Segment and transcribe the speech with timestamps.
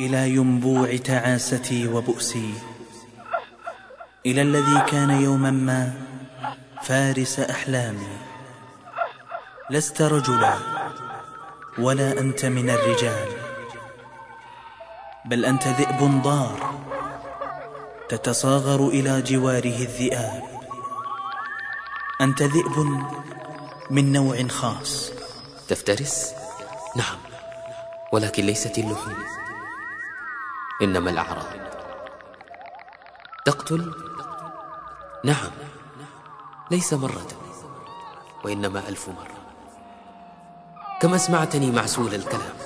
[0.00, 2.54] إلى ينبوع تعاستي وبؤسي.
[4.26, 5.92] إلى الذي كان يوما ما
[6.82, 8.16] فارس أحلامي.
[9.70, 10.54] لست رجلا
[11.78, 13.28] ولا أنت من الرجال.
[15.24, 16.80] بل أنت ذئب ضار
[18.08, 20.42] تتصاغر إلى جواره الذئاب.
[22.20, 22.76] أنت ذئب
[23.90, 25.12] من نوع خاص.
[25.68, 26.34] تفترس؟
[26.96, 27.18] نعم
[28.12, 29.49] ولكن ليست اللحوم.
[30.82, 31.44] إنما الأعراض.
[33.44, 33.94] تقتل؟
[35.24, 35.50] نعم.
[36.70, 37.28] ليس مرة
[38.44, 39.40] وإنما ألف مرة.
[41.00, 42.56] كم أسمعتني معسول الكلام؟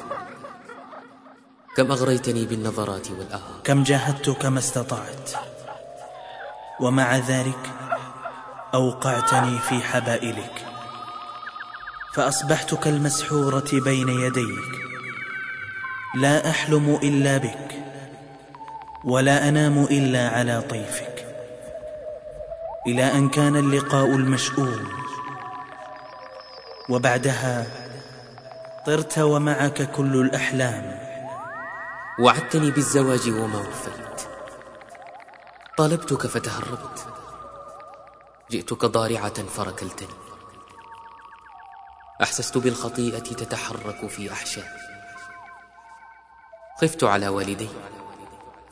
[1.76, 5.30] كم أغريتني بالنظرات والآه كم جاهدتك ما استطعت.
[6.80, 7.70] ومع ذلك
[8.74, 10.66] أوقعتني في حبائلك.
[12.14, 14.84] فأصبحت كالمسحورة بين يديك.
[16.14, 17.93] لا أحلم إلا بك.
[19.04, 21.26] ولا أنام إلا على طيفك.
[22.86, 24.88] إلى أن كان اللقاء المشؤوم.
[26.88, 27.66] وبعدها
[28.86, 30.98] طرت ومعك كل الأحلام.
[32.18, 34.28] وعدتني بالزواج وما وفيت
[35.78, 37.06] طالبتك فتهربت.
[38.50, 40.14] جئتك ضارعة فركلتني.
[42.22, 44.68] أحسست بالخطيئة تتحرك في أحشائي
[46.80, 47.68] خفت على والدي.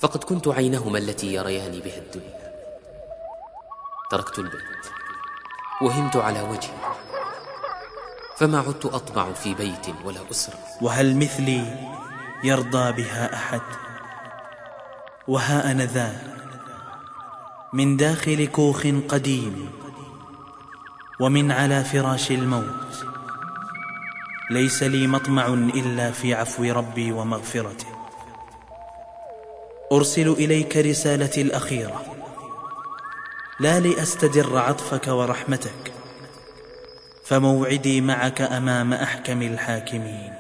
[0.03, 2.53] فقد كنت عينهما التي يريان بها الدنيا.
[4.11, 4.87] تركت البيت.
[5.83, 6.77] وهمت على وجهي.
[8.37, 10.59] فما عدت أطمع في بيت ولا أسرة.
[10.81, 11.91] وهل مثلي
[12.45, 13.61] يرضى بها أحد؟
[15.29, 16.17] وها أنا ذا
[17.73, 19.71] من داخل كوخ قديم
[21.21, 23.05] ومن على فراش الموت.
[24.51, 28.02] ليس لي مطمع إلا في عفو ربي ومغفرته.
[29.93, 32.05] أرسل إليك رسالتي الأخيرة.
[33.61, 35.93] لا لأستدر عطفك ورحمتك
[37.25, 40.33] فموعدي معك أمام أحكم الحاكمين.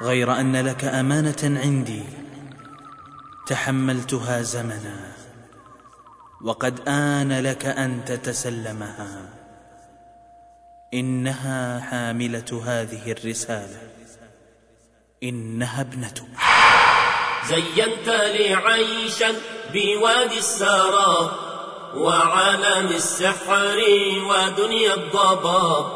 [0.00, 2.02] غير أن لك أمانة عندي
[3.46, 5.12] تحملتها زمنا
[6.42, 9.28] وقد آن لك أن تتسلمها.
[10.94, 13.80] إنها حاملة هذه الرسالة
[15.22, 16.61] إنها ابنتك.
[17.48, 19.34] زينت لي عيشا
[19.74, 21.30] بوادي السراب
[21.94, 23.78] وعالم السحر
[24.28, 25.86] ودنيا الضباب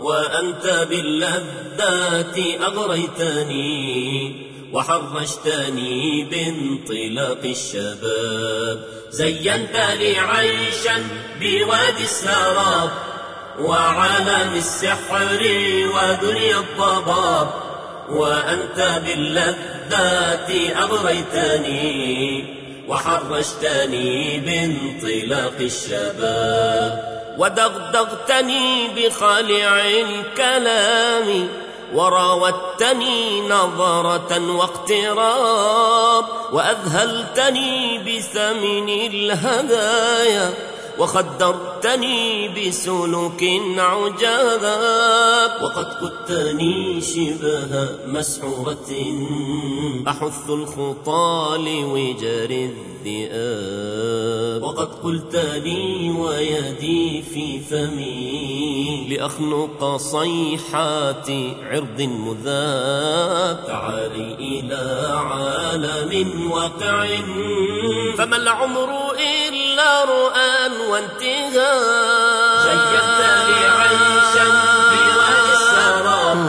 [0.00, 8.84] وأنت باللذات أغريتني وحرشتني بانطلاق الشباب.
[9.10, 10.96] زينت لي عيشا
[11.40, 12.90] بوادي السراب
[13.58, 15.42] وعالم السحر
[15.94, 17.50] ودنيا الضباب
[18.08, 19.73] وأنت باللذات
[20.84, 22.44] أغريتني
[22.88, 31.48] وحرشتني بانطلاق الشباب ودغدغتني بخالع الكلام
[31.94, 40.50] وراودتني نظرة واقتراب وأذهلتني بثمن الهدايا
[40.98, 43.44] وخدرتني بسلوك
[43.78, 44.62] عجاب
[45.62, 48.90] وقد قدتني شبه مسحورة
[50.08, 52.70] أحث الخطى لوجر
[53.06, 61.30] الذئاب وقد قلت لي ويدي في فمي لأخنق صيحات
[61.62, 67.06] عرض مذاب تعالي إلى عالم واقع
[68.18, 69.13] فما العمر
[69.80, 70.54] رؤى
[70.90, 72.64] وانتهاء.
[72.64, 74.46] زينت لي عيشا
[74.90, 76.40] بوادي السراب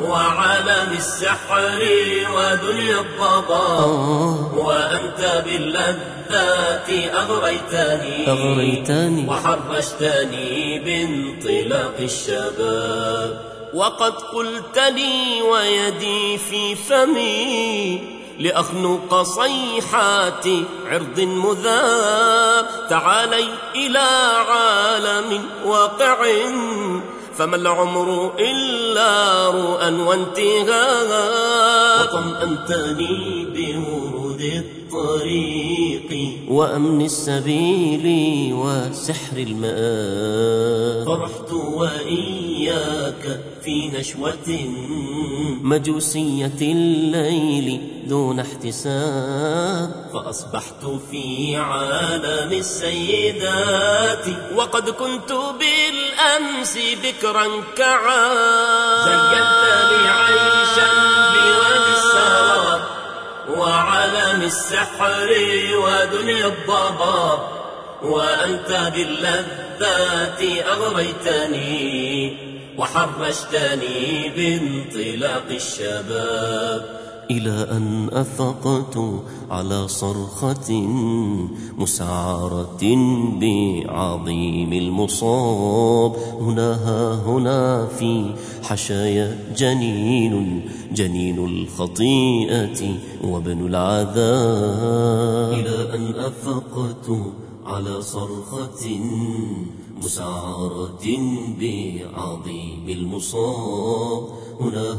[0.00, 1.80] وعالم السحر
[2.34, 9.22] ودنيا الضباب وأنت باللذات أغريتني أغريتني.
[9.28, 13.30] وحرشتني بانطلاق الشباب.
[13.74, 18.00] وقد قلت لي ويدي في فمي
[18.38, 20.46] لأخنق صيحات
[20.86, 24.08] عرض مذاب تعالي إلى
[24.48, 26.26] عالم واقع.
[27.38, 31.06] فما العمر إلا رؤى وانتهاء
[32.02, 33.45] وطمأنتني
[34.52, 38.06] الطريق وأمن السبيل
[38.54, 41.06] وسحر المآب.
[41.06, 44.48] فرحت وإياك في نشوة.
[45.62, 50.10] مجوسية الليل دون احتساب.
[50.12, 54.26] فأصبحت في عالم السيدات.
[54.56, 57.46] وقد كنت بالأمس بكرا
[57.76, 59.06] كعاب.
[59.06, 59.56] زينت
[59.90, 61.35] لي عيشا
[63.66, 65.28] عالم السحر
[65.76, 67.38] ودنيا الضباب
[68.02, 72.36] وأنت باللذات أغريتني
[72.78, 78.98] وحرشتني بانطلاق الشباب إلى أن أفقت
[79.50, 80.72] على صرخة
[81.78, 82.82] مسعرة
[83.40, 86.16] بعظيم المصاب.
[86.40, 86.74] هنا
[87.26, 90.62] هنا في حشايا جنين
[90.92, 95.52] جنين الخطيئة وابن العذاب.
[95.52, 97.10] إلى أن أفقت
[97.66, 99.00] على صرخة
[100.04, 101.06] مسعرة
[101.60, 104.28] بعظيم المصاب.
[104.60, 104.96] هنا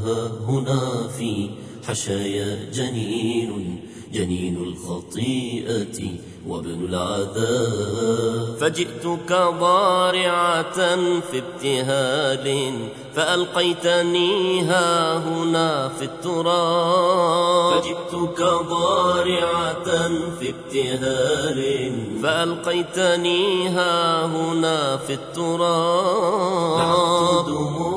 [0.48, 1.50] هنا في
[1.88, 3.82] حشايا جنين
[4.14, 5.98] جنين الخطيئة
[6.48, 8.58] وابن العذاب.
[8.60, 10.80] فجئتك ضارعة
[11.32, 12.74] في ابتهال
[13.16, 17.82] فألقيتني ها هنا في التراب.
[17.82, 19.90] فجئتك ضارعة
[20.40, 21.60] في ابتهال
[22.24, 26.78] فألقيتني ها هنا في التراب.
[27.48, 27.97] دموعي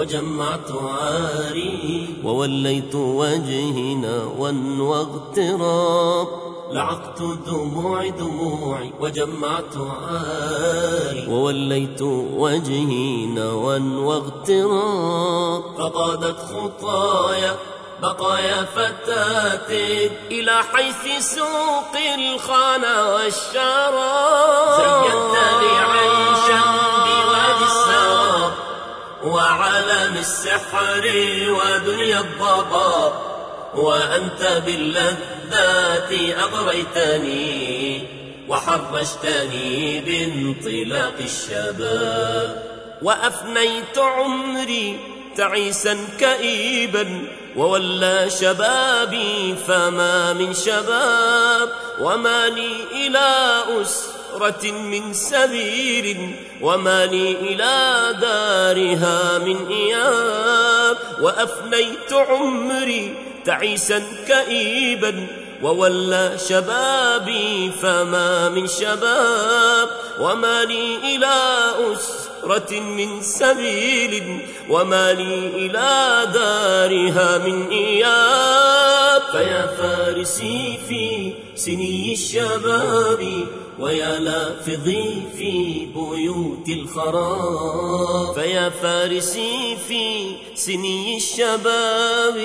[0.00, 6.28] وجمعت عاري ووليت وجهي نوى واغتراب
[6.72, 11.26] لعقت دموعي دموعي وجمعت عاري.
[11.28, 17.56] ووليت وجهي نوى واغتراب فقادت خطايا
[18.02, 19.70] بقايا فتاة.
[20.30, 24.59] إلى حيث سوق الخنا والشراب.
[30.20, 31.04] السحر
[31.50, 33.12] ودنيا الضباب
[33.74, 38.06] وأنت باللذات أغريتني
[38.48, 42.62] وحرشتني بانطلاق الشباب
[43.02, 44.98] وأفنيت عمري
[45.36, 47.22] تعيسا كئيبا
[47.56, 51.68] وولى شبابي فما من شباب
[52.00, 53.62] وما لي إلى
[54.36, 65.26] أسرة من سبيل وما لي إلى دارها من إياب وأفنيت عمري تعيسا كئيبا
[65.62, 69.88] وولى شبابي فما من شباب
[70.20, 71.34] وما لي إلى
[71.92, 81.32] أسرة من سبيل وما لي إلى دارها من إياب فيا فارسي في
[81.64, 83.46] سني الشباب
[83.78, 88.34] ويا لافظي في بيوت الخراب.
[88.34, 92.36] فيا فارسي في سني الشباب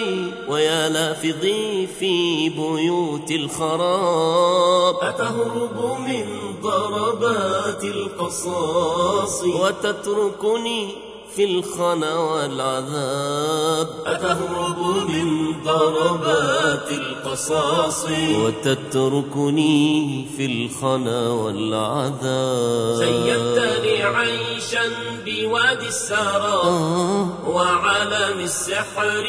[0.50, 4.96] ويا لافظي في بيوت الخراب.
[5.02, 6.26] أتهرب من
[6.62, 10.90] ضربات القصاص وتتركني
[11.36, 13.88] في الخنا والعذاب.
[14.06, 14.80] أتهرب
[15.10, 15.28] من
[15.64, 18.06] ضربات القصاص.
[18.42, 22.96] وتتركني في الخنا والعذاب.
[22.96, 24.86] زينتني عيشا
[25.26, 29.26] بوادي السراب وعالم السحر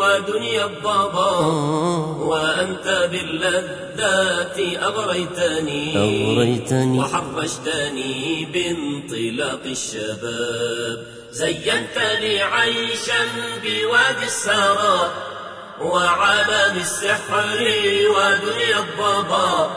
[0.00, 10.98] ودنيا الضباب وأنت باللذات أغريتني أغريتني وحرشتني بانطلاق الشباب.
[11.30, 13.24] زينت لي عيشا
[13.62, 15.10] بوادي السراب
[15.80, 17.58] وعالم السحر
[18.16, 19.70] ودنيا الضباب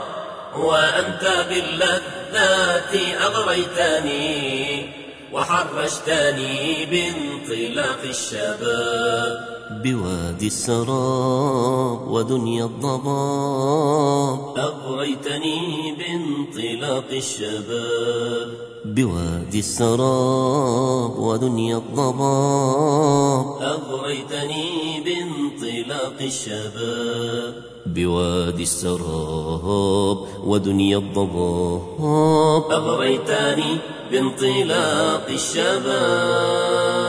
[0.58, 4.89] وأنت باللذات أغريتني
[5.34, 23.46] وحرشتني بانطلاق الشباب بوادي السراب ودنيا الضباب أغريتني بانطلاق الشباب بوادي السراب ودنيا الضباب.
[23.62, 27.54] أغريتني بانطلاق الشباب.
[27.86, 31.82] بوادي السراب ودنيا الضباب.
[32.72, 33.78] أغريتني
[34.12, 37.09] بانطلاق الشباب.